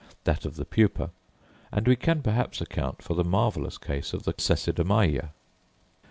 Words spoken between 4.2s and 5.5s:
the Cecidomyia.